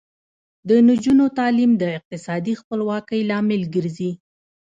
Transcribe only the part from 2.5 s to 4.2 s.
خپلواکۍ لامل ګرځي.